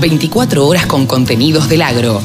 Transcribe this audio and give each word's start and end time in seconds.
24 0.00 0.66
horas 0.66 0.86
con 0.86 1.06
contenidos 1.06 1.68
del 1.68 1.82
agro. 1.82 2.20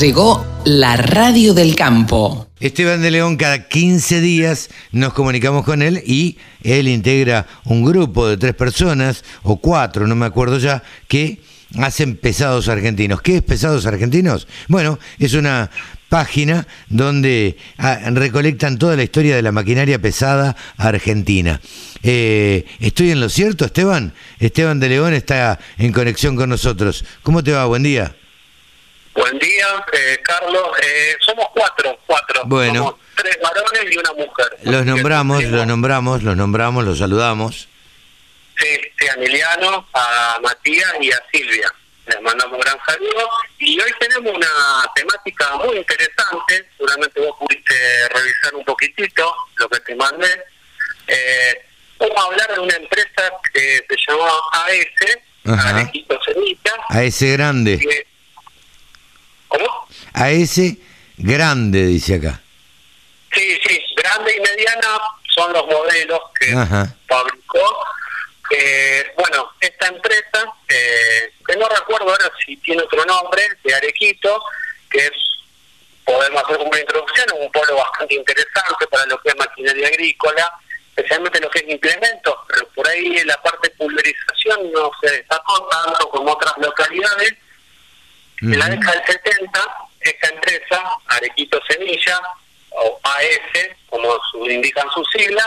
Llegó 0.00 0.44
la 0.64 0.96
radio 0.96 1.54
del 1.54 1.74
campo. 1.74 2.48
Esteban 2.60 3.02
de 3.02 3.10
León, 3.10 3.36
cada 3.36 3.68
15 3.68 4.20
días 4.20 4.70
nos 4.92 5.12
comunicamos 5.12 5.64
con 5.64 5.82
él 5.82 6.02
y 6.06 6.38
él 6.62 6.88
integra 6.88 7.46
un 7.64 7.84
grupo 7.84 8.28
de 8.28 8.36
tres 8.36 8.54
personas, 8.54 9.24
o 9.42 9.56
cuatro, 9.56 10.06
no 10.06 10.14
me 10.14 10.26
acuerdo 10.26 10.58
ya, 10.58 10.82
que 11.08 11.40
hacen 11.78 12.16
pesados 12.16 12.68
argentinos. 12.68 13.20
¿Qué 13.20 13.36
es 13.36 13.42
pesados 13.42 13.86
argentinos? 13.86 14.46
Bueno, 14.68 14.98
es 15.18 15.34
una 15.34 15.70
página 16.12 16.66
donde 16.90 17.56
ah, 17.78 17.98
recolectan 18.10 18.78
toda 18.78 18.96
la 18.96 19.02
historia 19.02 19.34
de 19.34 19.40
la 19.40 19.50
maquinaria 19.50 19.98
pesada 19.98 20.54
argentina. 20.76 21.58
Eh, 22.02 22.66
¿Estoy 22.80 23.12
en 23.12 23.20
lo 23.22 23.30
cierto, 23.30 23.64
Esteban? 23.64 24.12
Esteban 24.38 24.78
de 24.78 24.90
León 24.90 25.14
está 25.14 25.58
en 25.78 25.90
conexión 25.90 26.36
con 26.36 26.50
nosotros. 26.50 27.06
¿Cómo 27.22 27.42
te 27.42 27.52
va? 27.52 27.64
Buen 27.64 27.82
día. 27.82 28.14
Buen 29.14 29.38
día, 29.38 29.66
eh, 29.94 30.20
Carlos. 30.22 30.62
Eh, 30.82 31.16
somos 31.24 31.46
cuatro, 31.54 31.98
cuatro. 32.06 32.42
Bueno. 32.44 32.74
Somos 32.74 32.94
tres 33.16 33.38
varones 33.42 33.94
y 33.94 33.96
una 33.96 34.12
mujer. 34.12 34.58
Los 34.64 34.84
nombramos, 34.84 35.42
los 35.44 35.66
nombramos, 35.66 36.22
los 36.22 36.36
nombramos, 36.36 36.84
los 36.84 36.98
saludamos. 36.98 37.68
Sí, 38.58 38.68
sí, 38.98 39.08
a 39.08 39.14
Emiliano, 39.14 39.88
a 39.94 40.38
Matías 40.42 40.92
y 41.00 41.10
a 41.10 41.22
Silvia. 41.32 41.72
Les 42.06 42.20
mandamos 42.20 42.54
un 42.54 42.60
gran 42.60 42.78
saludo. 42.84 43.28
Y 43.58 43.80
hoy 43.80 43.92
tenemos 44.00 44.34
una 44.34 44.90
temática 44.94 45.56
muy 45.56 45.76
interesante. 45.76 46.68
Seguramente 46.76 47.20
vos 47.20 47.36
pudiste 47.38 48.08
revisar 48.08 48.54
un 48.54 48.64
poquitito 48.64 49.34
lo 49.56 49.68
que 49.68 49.80
te 49.80 49.94
mandé. 49.94 50.42
Eh, 51.06 51.64
vamos 51.98 52.16
a 52.18 52.24
hablar 52.26 52.54
de 52.54 52.60
una 52.60 52.74
empresa 52.76 53.32
que 53.54 53.84
se 53.88 53.96
llama 54.08 54.30
AS, 54.52 55.18
Ajá. 55.58 55.68
Arequito 55.78 56.18
Semilla. 56.24 56.72
A 56.88 57.02
ese 57.04 57.32
grande, 57.32 57.78
que- 57.78 58.06
¿Cómo? 59.48 59.88
a 60.14 60.30
ese 60.30 60.78
grande, 61.16 61.86
dice 61.86 62.14
acá. 62.16 62.40
Sí, 63.34 63.58
sí, 63.66 63.80
grande 63.96 64.36
y 64.36 64.40
mediana 64.40 64.98
son 65.34 65.52
los 65.52 65.66
modelos 65.66 66.20
que 66.38 66.52
Ajá. 66.52 66.94
fabricó. 67.08 67.84
Eh, 68.54 69.12
bueno, 69.16 69.50
esta 69.60 69.86
empresa, 69.86 70.44
eh, 70.68 71.32
que 71.46 71.56
no 71.56 71.66
recuerdo 71.70 72.10
ahora 72.10 72.30
si 72.44 72.54
tiene 72.58 72.82
otro 72.82 73.02
nombre, 73.06 73.42
de 73.64 73.74
Arequito, 73.74 74.42
que 74.90 75.06
es, 75.06 75.12
podemos 76.04 76.42
hacer 76.44 76.58
una 76.58 76.78
introducción, 76.78 77.26
es 77.28 77.40
un 77.40 77.50
polo 77.50 77.76
bastante 77.76 78.14
interesante 78.14 78.86
para 78.90 79.06
lo 79.06 79.18
que 79.22 79.30
es 79.30 79.36
maquinaria 79.36 79.88
agrícola, 79.88 80.52
especialmente 80.94 81.40
lo 81.40 81.48
que 81.48 81.60
es 81.60 81.68
implementos, 81.70 82.34
pero 82.48 82.68
por 82.74 82.86
ahí 82.88 83.16
en 83.16 83.26
la 83.26 83.40
parte 83.40 83.68
de 83.70 83.74
pulverización 83.76 84.70
no 84.72 84.90
se 85.00 85.10
destacó 85.10 85.66
tanto 85.68 86.10
como 86.10 86.32
otras 86.32 86.52
localidades. 86.58 87.34
En 88.42 88.58
la 88.58 88.68
década 88.68 88.92
del 88.92 89.06
70, 89.06 89.74
esta 90.00 90.28
empresa, 90.28 90.82
Arequito 91.06 91.58
Semilla, 91.68 92.20
o 92.70 93.00
AS, 93.02 93.68
como 93.88 94.18
su- 94.30 94.46
indican 94.50 94.90
sus 94.90 95.08
siglas, 95.12 95.46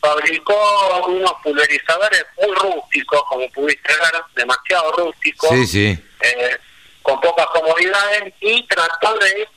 fabricó 0.00 1.04
unos 1.08 1.32
pulverizadores 1.42 2.24
muy 2.36 2.54
rústicos, 2.54 3.22
como 3.28 3.50
pudiste 3.50 3.92
ver, 3.92 4.22
demasiado 4.34 4.92
rústicos, 4.92 5.50
Sí, 5.50 5.66
sí. 5.66 6.04
eh, 6.20 6.56
con 7.02 7.20
pocas 7.20 7.46
comodidades, 7.46 8.32
y 8.40 8.62
trató 8.66 9.14
de, 9.18 9.48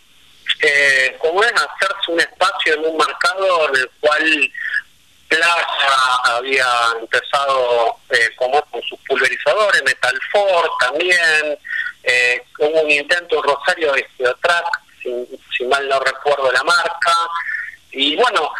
eh, 0.62 1.18
como 1.22 1.44
es, 1.44 1.52
hacerse 1.54 2.12
un 2.12 2.20
espacio 2.20 2.74
en 2.76 2.86
un 2.86 2.98
mercado 2.98 3.70
en 3.70 3.76
el 3.76 3.90
cual 4.00 4.52
Plaza 5.28 6.22
había 6.26 6.68
empezado 7.00 7.98
eh, 8.10 8.30
como 8.36 8.62
con 8.64 8.82
sus 8.84 9.00
pulverizadores, 9.08 9.84
Metalfor 9.84 10.70
también, 10.80 11.58
eh, 12.04 12.44
hubo 12.60 12.82
un 12.82 12.92
intento 12.92 13.38
en 13.38 13.44
Rosario 13.44 13.94
de 13.94 14.08
Geotrack, 14.18 14.66
si, 15.02 15.10
si 15.58 15.64
mal 15.66 15.88
no 15.88 16.00
recuerdo 16.00 16.52
la 16.52 16.64
marca, 16.64 17.16
y 17.92 18.16
bueno, 18.16 18.52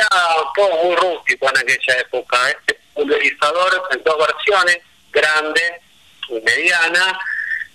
era 0.00 0.52
todo 0.54 0.84
muy 0.84 0.96
rústico 0.96 1.48
en 1.48 1.58
aquella 1.58 2.00
época. 2.00 2.50
Este 2.50 2.80
pulverizador 2.94 3.82
en 3.90 4.02
dos 4.02 4.16
versiones, 4.18 4.78
grande 5.12 5.80
y 6.28 6.40
mediana, 6.40 7.18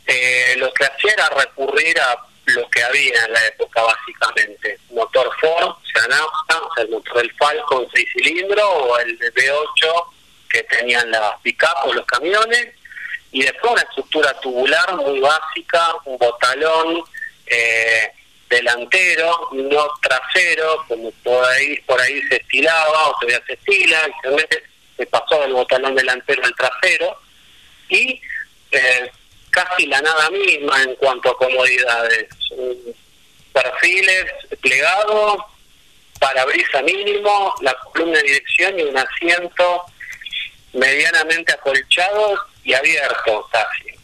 eh, 0.06 0.56
lo 0.58 0.72
que 0.74 0.86
hacía 0.86 1.14
era 1.14 1.30
recurrir 1.30 2.00
a 2.00 2.18
lo 2.46 2.70
que 2.70 2.84
había 2.84 3.26
en 3.26 3.34
la 3.34 3.48
época 3.48 3.82
básicamente. 3.82 4.80
Motor 4.92 5.30
Ford, 5.40 5.70
o 5.70 6.82
el 6.82 6.90
motor 6.90 7.18
del 7.18 7.34
Falcon 7.36 7.88
6 7.94 8.08
cilindros 8.14 8.66
o 8.66 9.00
el 9.00 9.18
de 9.18 9.34
V8 9.34 10.06
que 10.50 10.64
tenían 10.64 11.10
las 11.12 11.40
pick 11.42 11.64
o 11.84 11.94
los 11.94 12.06
camiones, 12.06 12.68
y 13.32 13.44
después 13.44 13.74
una 13.74 13.82
estructura 13.82 14.34
tubular 14.40 14.96
muy 14.96 15.20
básica, 15.20 15.94
un 16.06 16.18
botalón 16.18 17.04
eh, 17.48 18.12
delantero, 18.50 19.50
no 19.54 19.88
trasero, 20.02 20.86
como 20.88 21.12
por 21.24 21.44
ahí 21.46 21.78
por 21.82 22.00
ahí 22.00 22.22
se 22.30 22.36
estilaba 22.36 23.10
o 23.10 23.16
se 23.20 23.54
estila, 23.54 24.08
realmente 24.24 24.64
se 24.98 25.06
pasó 25.08 25.42
del 25.42 25.54
botalón 25.54 25.96
delantero 25.96 26.44
al 26.44 26.56
trasero, 26.56 27.20
y 27.90 28.22
eh, 28.72 29.12
casi 29.50 29.88
la 29.88 30.02
nada 30.02 30.30
misma 30.30 30.84
en 30.84 30.96
cuanto 30.96 31.32
a 31.32 31.38
comodidades. 31.38 32.28
Perfiles 33.54 34.26
plegados, 34.62 35.38
parabrisa 36.20 36.82
mínimo, 36.82 37.54
la 37.62 37.74
columna 37.76 38.18
de 38.18 38.24
dirección 38.24 38.80
y 38.80 38.84
un 38.84 38.98
asiento 38.98 39.86
medianamente 40.74 41.54
acolchado 41.54 42.38
y 42.64 42.74
abierto 42.74 43.48
casi. 43.52 43.96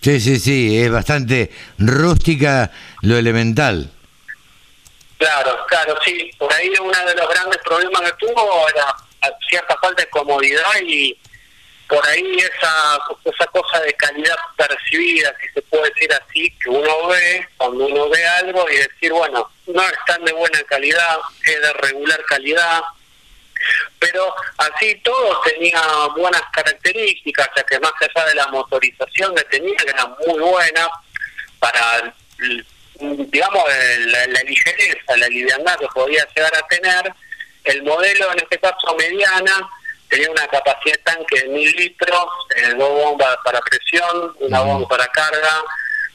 Sí, 0.00 0.20
sí, 0.20 0.38
sí, 0.38 0.82
es 0.82 0.90
bastante 0.90 1.50
rústica 1.78 2.70
lo 3.04 3.16
elemental. 3.16 3.90
Claro, 5.18 5.64
claro, 5.68 5.96
sí. 6.04 6.30
Por 6.38 6.52
ahí 6.52 6.70
uno 6.80 7.04
de 7.06 7.14
los 7.14 7.28
grandes 7.28 7.58
problemas 7.64 8.02
que 8.02 8.26
tuvo 8.26 8.68
era 8.68 8.94
cierta 9.48 9.76
falta 9.78 10.02
de 10.02 10.10
comodidad 10.10 10.80
y 10.82 11.16
por 11.88 12.06
ahí 12.08 12.36
esa, 12.36 12.98
esa 13.24 13.46
cosa 13.46 13.80
de 13.80 13.92
calidad 13.94 14.36
percibida, 14.56 15.34
si 15.40 15.48
se 15.52 15.62
puede 15.62 15.90
decir 15.90 16.10
así, 16.12 16.50
que 16.62 16.70
uno 16.70 17.06
ve 17.08 17.46
cuando 17.56 17.86
uno 17.86 18.08
ve 18.08 18.26
algo 18.26 18.68
y 18.70 18.76
decir, 18.76 19.12
bueno, 19.12 19.50
no 19.66 19.82
es 19.82 19.98
tan 20.06 20.24
de 20.24 20.32
buena 20.32 20.62
calidad, 20.64 21.18
es 21.46 21.60
de 21.60 21.72
regular 21.74 22.22
calidad, 22.24 22.82
pero 23.98 24.34
así 24.58 24.94
todo 25.04 25.40
tenía 25.42 25.80
buenas 26.16 26.42
características, 26.52 27.48
ya 27.56 27.62
que 27.64 27.78
más 27.80 27.92
allá 28.00 28.26
de 28.26 28.34
la 28.34 28.46
motorización 28.48 29.34
que 29.34 29.44
tenía, 29.44 29.76
que 29.76 29.90
era 29.90 30.06
muy 30.26 30.38
buena 30.38 30.88
para, 31.58 32.14
digamos, 33.00 33.64
la, 34.06 34.26
la 34.26 34.42
ligereza, 34.42 35.16
la 35.16 35.28
liviandad 35.28 35.78
que 35.78 35.88
podía 35.88 36.26
llegar 36.34 36.52
a 36.56 36.66
tener, 36.68 37.14
el 37.64 37.82
modelo, 37.82 38.32
en 38.32 38.38
este 38.38 38.58
caso 38.58 38.94
mediana, 38.96 39.68
tenía 40.08 40.30
una 40.30 40.46
capacidad 40.48 40.96
de 40.96 41.02
tanque 41.02 41.40
de 41.40 41.48
mil 41.48 41.70
litros, 41.72 42.26
eh, 42.56 42.74
dos 42.76 42.90
bombas 42.90 43.36
para 43.44 43.60
presión, 43.60 44.36
una 44.40 44.60
bomba 44.60 44.88
para 44.88 45.06
carga, 45.08 45.62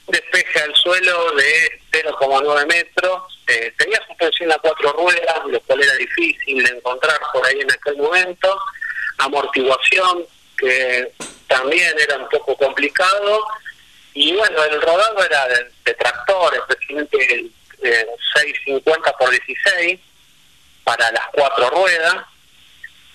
despeje 0.07 0.59
al 0.61 0.75
suelo 0.75 1.31
de 1.31 1.81
0,9 1.91 2.65
metros, 2.67 3.43
eh, 3.47 3.73
tenía 3.77 3.99
suspensión 4.07 4.51
a 4.51 4.57
cuatro 4.59 4.91
ruedas, 4.93 5.39
lo 5.47 5.59
cual 5.61 5.83
era 5.83 5.93
difícil 5.95 6.63
de 6.63 6.69
encontrar 6.69 7.19
por 7.33 7.45
ahí 7.45 7.59
en 7.61 7.71
aquel 7.71 7.97
momento, 7.97 8.59
amortiguación, 9.17 10.25
que 10.57 11.11
también 11.47 11.95
era 11.99 12.17
un 12.17 12.29
poco 12.29 12.55
complicado, 12.55 13.45
y 14.19 14.33
bueno, 14.33 14.61
el 14.65 14.81
rodado 14.81 15.23
era 15.23 15.47
de, 15.47 15.71
de 15.85 15.93
tractor, 15.93 16.53
especialmente 16.53 17.35
el 17.35 17.51
eh, 17.83 18.05
650 18.35 19.13
por 19.13 19.29
16 19.29 19.97
para 20.83 21.09
las 21.13 21.25
cuatro 21.31 21.69
ruedas, 21.69 22.25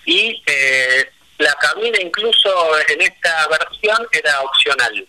y 0.05 0.41
eh, 0.47 1.11
la 1.37 1.53
cabina 1.53 1.99
incluso 2.01 2.49
en 2.89 3.01
esta 3.01 3.47
versión 3.49 4.07
era 4.11 4.41
opcional. 4.41 5.07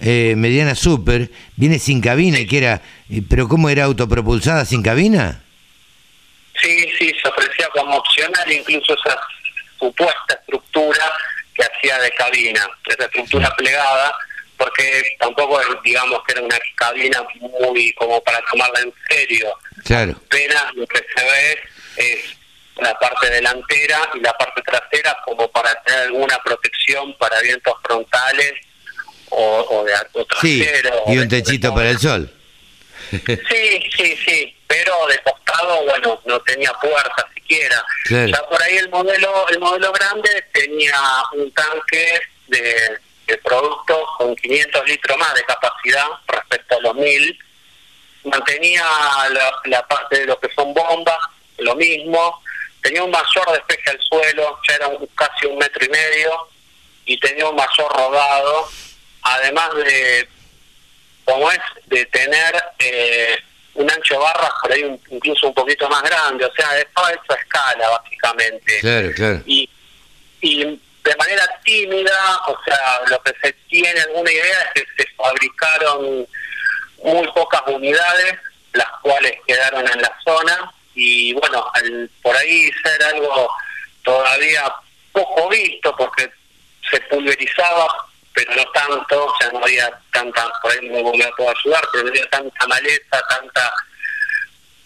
eh, 0.00 0.34
mediana 0.36 0.76
super 0.76 1.28
viene 1.56 1.80
sin 1.80 2.00
cabina 2.00 2.38
y 2.38 2.46
que 2.46 2.58
era, 2.58 2.80
eh, 3.10 3.20
pero 3.28 3.48
¿cómo 3.48 3.68
era 3.68 3.82
autopropulsada 3.84 4.64
sin 4.64 4.82
cabina? 4.82 5.42
Sí, 6.60 6.88
sí, 6.98 7.12
se 7.20 7.28
ofrecía 7.28 7.68
como 7.72 7.96
opcional 7.96 8.52
incluso 8.52 8.94
esa 8.94 9.18
supuesta 9.78 10.34
estructura 10.34 11.04
que 11.54 11.64
hacía 11.64 11.98
de 11.98 12.10
cabina, 12.12 12.68
esa 12.84 13.06
estructura 13.06 13.52
plegada, 13.56 14.14
porque 14.58 15.16
tampoco 15.20 15.60
digamos 15.84 16.20
que 16.24 16.32
era 16.32 16.42
una 16.42 16.58
cabina 16.76 17.24
muy 17.40 17.92
como 17.94 18.20
para 18.22 18.40
tomarla 18.50 18.80
en 18.80 18.92
serio. 19.08 19.54
Claro. 19.84 20.20
Apenas 20.26 20.74
lo 20.74 20.86
que 20.86 20.98
se 20.98 21.24
ve 21.24 21.58
es 21.96 22.36
la 22.76 22.98
parte 22.98 23.30
delantera 23.30 24.10
y 24.14 24.20
la 24.20 24.32
parte 24.34 24.60
trasera 24.62 25.16
como 25.24 25.48
para 25.50 25.74
tener 25.82 26.00
alguna 26.02 26.38
protección 26.42 27.16
para 27.18 27.40
vientos 27.40 27.74
frontales 27.82 28.54
o, 29.30 29.84
de 29.84 29.94
alto 29.94 30.24
trasero. 30.26 31.04
y 31.06 31.18
un 31.18 31.28
techito 31.28 31.72
para 31.72 31.90
el 31.90 31.98
sol. 31.98 32.30
Sí, 33.10 33.90
sí, 33.96 34.16
sí, 34.24 34.56
pero 34.66 35.06
de 35.06 35.18
costado, 35.18 35.84
bueno, 35.84 36.20
no 36.26 36.40
tenía 36.40 36.72
puerta 36.74 37.26
siquiera. 37.34 37.82
Ya 38.10 38.42
por 38.48 38.62
ahí 38.62 38.76
el 38.76 38.90
modelo 38.90 39.48
el 39.48 39.58
modelo 39.60 39.92
grande 39.92 40.30
tenía 40.52 41.00
un 41.34 41.50
tanque 41.52 42.20
de, 42.48 42.98
de 43.28 43.38
producto 43.38 44.06
con 44.16 44.34
500 44.34 44.86
litros 44.86 45.18
más 45.18 45.34
de 45.34 45.44
capacidad 45.44 46.06
respecto 46.26 46.76
a 46.76 46.80
los 46.80 46.94
1000. 46.94 47.38
Mantenía 48.24 48.84
la, 49.30 49.52
la 49.64 49.86
parte 49.86 50.20
de 50.20 50.26
lo 50.26 50.38
que 50.40 50.48
son 50.54 50.74
bombas, 50.74 51.18
lo 51.58 51.74
mismo. 51.76 52.42
Tenía 52.82 53.04
un 53.04 53.10
mayor 53.10 53.52
despeje 53.52 53.90
al 53.90 54.00
suelo, 54.00 54.58
ya 54.68 54.74
era 54.74 54.90
casi 55.14 55.46
un 55.46 55.58
metro 55.58 55.84
y 55.84 55.88
medio, 55.88 56.48
y 57.04 57.18
tenía 57.20 57.48
un 57.48 57.56
mayor 57.56 57.92
rodado 57.92 58.68
además 59.22 59.74
de, 59.74 60.28
como 61.24 61.50
es, 61.50 61.58
de 61.86 62.06
tener 62.06 62.54
eh, 62.78 63.36
un 63.74 63.90
ancho 63.90 64.14
de 64.14 64.20
barras 64.20 64.50
por 64.62 64.72
ahí 64.72 65.00
incluso 65.10 65.48
un 65.48 65.54
poquito 65.54 65.88
más 65.88 66.02
grande, 66.02 66.44
o 66.44 66.52
sea, 66.54 66.72
de 66.72 66.84
toda 66.94 67.10
esa 67.10 67.34
escala 67.34 67.88
básicamente. 67.90 68.80
Claro, 68.80 69.12
claro. 69.14 69.42
Y, 69.46 69.68
y 70.40 70.80
de 71.08 71.16
manera 71.16 71.48
tímida, 71.64 72.40
o 72.46 72.58
sea, 72.64 73.00
lo 73.08 73.22
que 73.22 73.32
se 73.42 73.52
tiene 73.68 73.98
alguna 74.00 74.30
idea 74.30 74.72
es 74.74 74.84
que 74.84 75.02
se 75.02 75.08
fabricaron 75.14 76.26
muy 77.02 77.26
pocas 77.32 77.62
unidades, 77.66 78.34
las 78.74 78.88
cuales 79.00 79.32
quedaron 79.46 79.88
en 79.88 80.02
la 80.02 80.18
zona, 80.22 80.72
y 80.94 81.32
bueno, 81.32 81.64
al, 81.72 82.10
por 82.22 82.36
ahí 82.36 82.70
ser 82.82 83.02
algo 83.04 83.50
todavía 84.02 84.70
poco 85.12 85.48
visto, 85.48 85.94
porque 85.96 86.30
se 86.90 87.00
pulverizaba 87.02 87.86
pero 88.34 88.54
no 88.54 88.64
tanto, 88.70 89.26
o 89.26 89.38
sea, 89.38 89.50
no 89.50 89.64
había 89.64 89.90
tanta, 90.12 90.48
por 90.62 90.70
ahí 90.70 90.88
me 90.88 91.02
puedo 91.02 91.50
ayudar, 91.50 91.84
pero 91.90 92.04
no 92.04 92.10
había 92.10 92.30
tanta 92.30 92.66
maleza, 92.68 93.20
tanta 93.28 93.72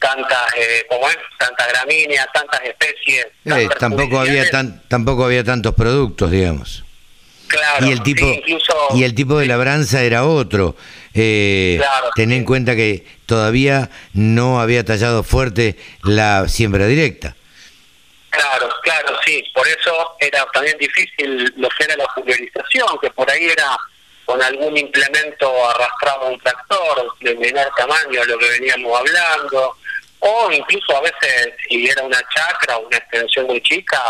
tantas 0.03 0.55
eh, 0.57 0.85
como 0.89 1.09
es 1.09 1.17
tantas 1.39 1.69
gramíneas 1.69 2.27
tantas 2.35 2.61
especies 2.63 3.29
eh, 3.45 3.69
tampoco 3.79 4.21
había 4.21 4.51
tan 4.51 4.83
tampoco 4.89 5.25
había 5.25 5.45
tantos 5.45 5.75
productos 5.75 6.31
digamos. 6.31 6.85
Claro 7.49 7.87
y 7.87 7.93
el 7.93 8.03
tipo 8.03 8.27
y 8.95 9.05
el 9.05 9.15
tipo 9.15 9.39
de 9.39 9.47
labranza 9.47 10.03
era 10.03 10.25
otro. 10.25 10.77
Eh, 11.15 11.81
ten 12.15 12.33
en 12.33 12.45
cuenta 12.45 12.75
que 12.75 13.07
todavía 13.27 13.91
no 14.15 14.61
había 14.61 14.85
tallado 14.85 15.23
fuerte 15.23 15.77
la 16.03 16.49
siembra 16.49 16.87
directa. 16.87 17.37
Claro, 18.31 18.69
claro, 18.83 19.19
sí. 19.25 19.45
Por 19.55 19.67
eso 19.69 20.17
era 20.21 20.47
también 20.53 20.77
difícil 20.79 21.53
lo 21.57 21.69
que 21.71 21.85
era 21.85 21.97
la 21.97 22.07
pulverización, 22.15 22.99
que 23.01 23.11
por 23.11 23.31
ahí 23.31 23.45
era 23.45 23.77
con 24.25 24.41
algún 24.41 24.77
implemento 24.77 25.69
arrastrado 25.69 26.31
un 26.31 26.39
tractor 26.41 27.15
de 27.21 27.35
menor 27.35 27.71
tamaño, 27.77 28.25
lo 28.25 28.39
que 28.39 28.49
veníamos 28.49 28.99
hablando, 28.99 29.77
o 30.25 30.53
incluso 30.53 30.97
a 30.97 31.01
veces 31.01 31.55
si 31.69 31.89
era 31.89 32.03
una 32.03 32.21
chacra 32.33 32.77
o 32.77 32.87
una 32.87 32.97
extensión 32.97 33.47
muy 33.47 33.61
chica, 33.63 34.01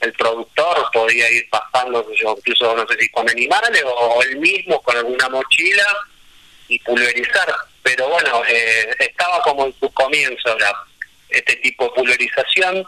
el 0.00 0.12
productor 0.14 0.90
podía 0.92 1.30
ir 1.30 1.48
pasando, 1.50 2.06
incluso 2.10 2.74
no 2.74 2.86
sé 2.86 2.98
si 2.98 3.08
con 3.10 3.28
animales 3.28 3.82
o 3.84 4.22
él 4.22 4.36
mismo 4.36 4.80
con 4.80 4.96
alguna 4.96 5.28
mochila 5.28 5.86
y 6.68 6.78
pulverizar. 6.78 7.54
Pero 7.82 8.08
bueno, 8.08 8.42
eh, 8.48 8.96
estaba 8.98 9.42
como 9.42 9.66
en 9.66 9.74
su 9.78 9.92
comienzo 9.92 10.56
este 11.28 11.56
tipo 11.56 11.84
de 11.84 11.90
pulverización 11.90 12.86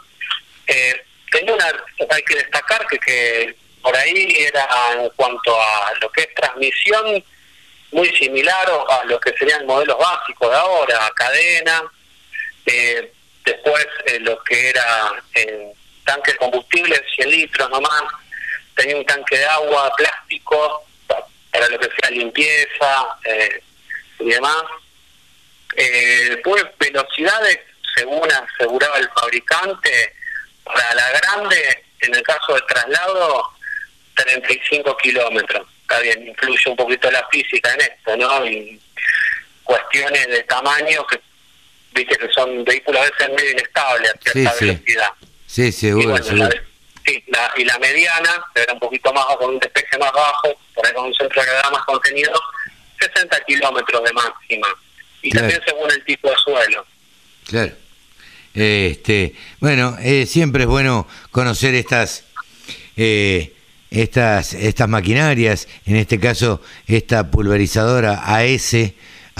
eh, 0.65 1.05
tenía 1.29 1.53
una, 1.53 1.65
hay 2.09 2.23
que 2.23 2.35
destacar 2.35 2.87
que, 2.87 2.97
que 2.97 3.55
por 3.83 3.95
ahí 3.95 4.35
era 4.39 4.67
en 4.93 5.09
cuanto 5.15 5.59
a 5.59 5.93
lo 6.01 6.11
que 6.11 6.21
es 6.21 6.33
transmisión 6.33 7.23
muy 7.91 8.09
similar 8.17 8.67
a 8.89 9.05
lo 9.05 9.19
que 9.19 9.33
serían 9.37 9.67
modelos 9.67 9.97
básicos 9.99 10.49
de 10.49 10.55
ahora, 10.55 11.11
cadena, 11.15 11.83
eh, 12.65 13.11
después 13.45 13.85
eh, 14.05 14.19
lo 14.19 14.41
que 14.43 14.69
era 14.69 15.23
eh, 15.35 15.71
tanque 16.05 16.31
de 16.31 16.37
combustible, 16.37 17.01
100 17.15 17.29
litros 17.29 17.69
nomás, 17.69 18.03
tenía 18.75 18.97
un 18.97 19.05
tanque 19.05 19.37
de 19.37 19.45
agua, 19.45 19.93
plástico, 19.95 20.85
para 21.51 21.67
lo 21.67 21.79
que 21.79 21.89
sea 21.99 22.09
limpieza 22.11 23.07
eh, 23.25 23.61
y 24.19 24.29
demás. 24.29 24.63
después 25.75 26.65
velocidades, 26.79 27.59
según 27.95 28.29
aseguraba 28.31 28.97
el 28.97 29.09
fabricante, 29.09 30.15
para 30.63 30.93
la 30.93 31.09
grande, 31.11 31.83
en 31.99 32.15
el 32.15 32.23
caso 32.23 32.53
de 32.53 32.61
traslado, 32.61 33.49
35 34.15 34.97
kilómetros. 34.97 35.67
Está 35.81 35.99
bien, 35.99 36.27
influye 36.27 36.69
un 36.69 36.75
poquito 36.77 37.11
la 37.11 37.27
física 37.29 37.73
en 37.73 37.81
esto, 37.81 38.15
¿no? 38.17 38.45
Y 38.45 38.79
cuestiones 39.63 40.27
de 40.27 40.43
tamaño 40.43 41.05
que, 41.07 41.19
viste, 41.93 42.17
que 42.17 42.29
son 42.31 42.63
vehículos 42.63 43.01
a 43.01 43.03
veces 43.03 43.29
medio 43.35 43.51
inestables 43.51 44.11
a 44.11 44.31
cierta 44.31 44.53
velocidad. 44.59 45.11
Sí, 45.45 45.71
seguro, 45.71 46.15
y 46.15 46.37
La, 46.37 46.49
sí, 47.05 47.23
la, 47.27 47.51
y 47.57 47.65
la 47.65 47.79
mediana, 47.79 48.45
que 48.53 48.61
era 48.61 48.73
un 48.73 48.79
poquito 48.79 49.11
más 49.13 49.25
con 49.37 49.51
un 49.51 49.59
despeje 49.59 49.97
más 49.97 50.11
bajo, 50.13 50.49
por 50.73 50.85
ahí 50.85 50.93
con 50.93 51.05
un 51.05 51.13
centro 51.13 51.41
de 51.41 51.47
gravedad 51.47 51.71
más 51.71 51.85
contenido, 51.85 52.31
60 52.99 53.39
kilómetros 53.41 54.03
de 54.03 54.13
máxima. 54.13 54.67
Y 55.21 55.29
también 55.31 55.61
según 55.65 55.91
el 55.91 56.03
tipo 56.05 56.29
de 56.29 56.35
suelo. 56.37 56.85
Claro. 57.47 57.73
Este, 58.53 59.35
bueno, 59.59 59.97
eh, 60.01 60.25
siempre 60.25 60.63
es 60.63 60.69
bueno 60.69 61.07
conocer 61.31 61.73
estas, 61.75 62.25
eh, 62.97 63.53
estas, 63.89 64.53
estas 64.53 64.89
maquinarias, 64.89 65.67
en 65.85 65.95
este 65.95 66.19
caso 66.19 66.61
esta 66.87 67.31
pulverizadora 67.31 68.23
AS, 68.25 68.75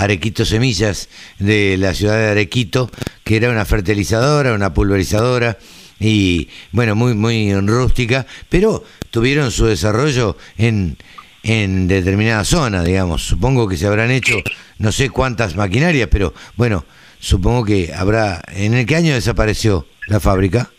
Arequito 0.01 0.45
Semillas, 0.45 1.09
de 1.37 1.77
la 1.77 1.93
ciudad 1.93 2.17
de 2.17 2.29
Arequito, 2.29 2.89
que 3.23 3.35
era 3.35 3.49
una 3.49 3.65
fertilizadora, 3.65 4.53
una 4.53 4.73
pulverizadora, 4.73 5.59
y 5.99 6.49
bueno, 6.71 6.95
muy, 6.95 7.13
muy 7.13 7.53
rústica, 7.61 8.25
pero 8.49 8.83
tuvieron 9.11 9.51
su 9.51 9.67
desarrollo 9.67 10.37
en, 10.57 10.97
en 11.43 11.87
determinada 11.87 12.43
zona, 12.43 12.83
digamos. 12.83 13.21
Supongo 13.23 13.67
que 13.67 13.77
se 13.77 13.85
habrán 13.85 14.09
hecho 14.09 14.37
no 14.79 14.91
sé 14.91 15.11
cuántas 15.11 15.55
maquinarias, 15.55 16.09
pero 16.11 16.33
bueno, 16.55 16.83
supongo 17.19 17.63
que 17.63 17.93
habrá... 17.95 18.41
¿En 18.47 18.83
qué 18.87 18.95
año 18.95 19.13
desapareció 19.13 19.85
la 20.07 20.19
fábrica? 20.19 20.71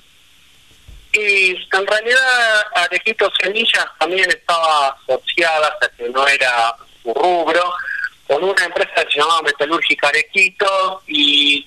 Y 1.13 1.51
en 1.51 1.87
realidad 1.87 2.63
Arequito 2.75 3.31
Semillas 3.41 3.87
también 4.01 4.29
estaba 4.29 4.97
asociada, 5.07 5.69
hasta 5.69 5.89
que 5.97 6.09
no 6.09 6.27
era 6.27 6.75
rubro, 7.05 7.63
con 8.33 8.45
una 8.45 8.65
empresa 8.65 9.05
que 9.05 9.13
se 9.13 9.19
llamaba 9.19 9.43
Metalúrgica 9.43 10.09
Arequito 10.09 11.03
y 11.07 11.67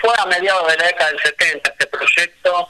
fue 0.00 0.10
a 0.18 0.26
mediados 0.26 0.66
de 0.66 0.76
la 0.76 0.86
década 0.86 1.10
del 1.10 1.20
70 1.20 1.70
este 1.70 1.86
proyecto 1.86 2.68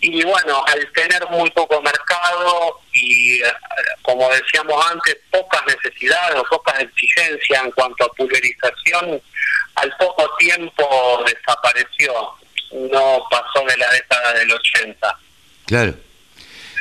y 0.00 0.24
bueno, 0.24 0.64
al 0.66 0.90
tener 0.92 1.28
muy 1.28 1.50
poco 1.50 1.82
mercado 1.82 2.80
y 2.90 3.34
eh, 3.42 3.52
como 4.00 4.30
decíamos 4.30 4.82
antes, 4.90 5.18
pocas 5.30 5.60
necesidades 5.66 6.36
o 6.36 6.44
pocas 6.44 6.80
exigencias 6.80 7.64
en 7.64 7.70
cuanto 7.72 8.04
a 8.06 8.12
pulverización, 8.14 9.20
al 9.74 9.96
poco 9.98 10.30
tiempo 10.38 11.22
desapareció, 11.26 12.14
no 12.72 13.24
pasó 13.30 13.62
de 13.66 13.76
la 13.76 13.92
década 13.92 14.32
del 14.32 14.50
80. 14.52 15.18
Claro. 15.66 15.94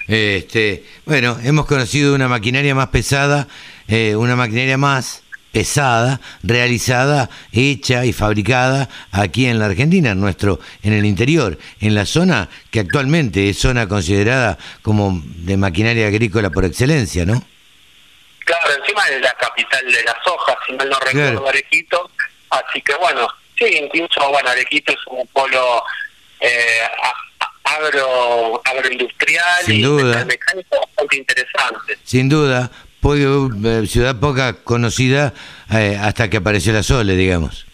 Este, 0.08 0.86
bueno, 1.06 1.38
hemos 1.44 1.66
conocido 1.66 2.16
una 2.16 2.30
maquinaria 2.30 2.74
más 2.74 2.88
pesada, 2.88 3.48
eh, 3.90 4.16
una 4.16 4.38
maquinaria 4.38 4.78
más 4.78 5.24
pesada, 5.52 6.20
realizada, 6.44 7.30
hecha 7.52 8.06
y 8.06 8.14
fabricada 8.14 8.90
aquí 9.12 9.48
en 9.48 9.60
la 9.60 9.66
Argentina, 9.66 10.12
en 10.12 10.22
nuestro, 10.22 10.60
en 10.84 10.94
el 10.94 11.06
interior, 11.06 11.58
en 11.82 11.96
la 11.96 12.06
zona 12.06 12.50
que 12.72 12.80
actualmente 12.80 13.50
es 13.50 13.58
zona 13.58 13.88
considerada 13.88 14.58
como 14.82 15.22
de 15.24 15.58
maquinaria 15.58 16.08
agrícola 16.08 16.50
por 16.50 16.66
excelencia, 16.66 17.26
¿no? 17.26 17.44
Claro, 18.46 18.74
encima 18.80 19.08
es 19.10 19.22
la 19.22 19.34
capital 19.34 19.86
de 19.86 20.04
las 20.04 20.28
hojas, 20.28 20.56
si 20.66 20.74
mal 20.74 20.90
no 20.90 21.00
recuerdo, 21.00 21.48
Arequito, 21.48 22.10
así 22.50 22.82
que 22.82 22.96
bueno, 22.96 23.28
sí, 23.58 23.66
incluso, 23.66 24.28
bueno, 24.30 24.50
Arequito 24.50 24.92
es 24.92 25.00
un 25.08 25.26
polo 25.28 25.84
eh, 26.40 26.82
agro, 27.64 28.62
agroindustrial 28.66 29.66
Sin 29.66 29.82
y 29.82 30.26
mecánico 30.26 30.80
bastante 30.80 31.18
interesante. 31.18 31.98
Sin 32.04 32.30
duda, 32.30 32.72
po- 33.00 33.16
eh, 33.16 33.88
ciudad 33.88 34.20
poca 34.20 34.54
conocida 34.64 35.34
eh, 35.72 35.98
hasta 36.02 36.30
que 36.30 36.38
apareció 36.38 36.74
la 36.74 36.84
Sole, 36.84 37.16
digamos. 37.16 37.66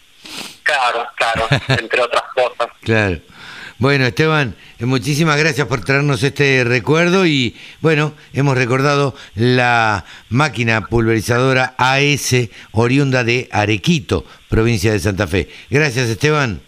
Claro, 0.62 1.06
claro, 1.16 1.46
entre 1.68 2.00
otras 2.02 2.22
cosas. 2.34 2.72
Claro. 2.82 3.18
Bueno, 3.78 4.06
Esteban, 4.06 4.56
eh, 4.78 4.86
muchísimas 4.86 5.36
gracias 5.36 5.66
por 5.66 5.84
traernos 5.84 6.22
este 6.22 6.64
recuerdo 6.64 7.26
y 7.26 7.54
bueno, 7.82 8.14
hemos 8.32 8.56
recordado 8.56 9.14
la 9.34 10.04
máquina 10.30 10.86
pulverizadora 10.86 11.74
AS 11.76 12.34
oriunda 12.72 13.22
de 13.22 13.48
Arequito, 13.52 14.24
provincia 14.48 14.92
de 14.92 14.98
Santa 15.00 15.26
Fe. 15.26 15.50
Gracias, 15.68 16.08
Esteban. 16.08 16.62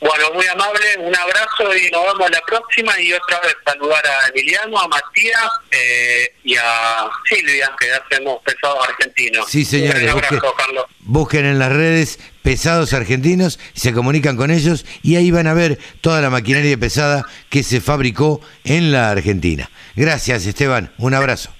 Bueno, 0.00 0.24
muy 0.34 0.46
amable, 0.46 0.80
un 0.98 1.16
abrazo 1.16 1.74
y 1.74 1.90
nos 1.90 2.04
vemos 2.12 2.30
la 2.30 2.40
próxima 2.46 2.92
y 3.00 3.12
otra 3.14 3.40
vez 3.40 3.56
saludar 3.64 4.04
a 4.06 4.28
Emiliano, 4.28 4.78
a 4.78 4.86
Matías 4.88 5.40
eh, 5.70 6.34
y 6.44 6.56
a 6.56 7.08
Silvia, 7.26 7.70
que 7.80 7.90
hacemos 7.90 8.42
pesados 8.44 8.86
argentinos. 8.86 9.46
Sí, 9.48 9.64
señores, 9.64 10.02
Un 10.02 10.10
abrazo, 10.10 10.34
busque- 10.34 10.54
Carlos. 10.58 10.84
busquen 11.00 11.46
en 11.46 11.58
las 11.58 11.72
redes 11.72 12.18
pesados 12.42 12.92
argentinos, 12.92 13.58
se 13.74 13.94
comunican 13.94 14.36
con 14.36 14.50
ellos 14.50 14.84
y 15.02 15.16
ahí 15.16 15.30
van 15.30 15.46
a 15.46 15.54
ver 15.54 15.78
toda 16.02 16.20
la 16.20 16.28
maquinaria 16.28 16.76
pesada 16.76 17.24
que 17.48 17.62
se 17.62 17.80
fabricó 17.80 18.42
en 18.64 18.92
la 18.92 19.10
Argentina. 19.10 19.70
Gracias, 19.96 20.44
Esteban. 20.44 20.92
Un 20.98 21.14
abrazo. 21.14 21.50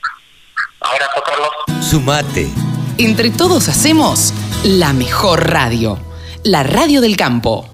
Abrazo, 0.81 1.23
Carlos. 1.25 1.85
Sumate. 1.89 2.47
Entre 2.99 3.31
todos 3.31 3.69
hacemos 3.69 4.35
la 4.65 4.93
mejor 4.93 5.49
radio, 5.51 5.99
la 6.45 6.63
radio 6.63 7.01
del 7.01 7.17
campo. 7.17 7.74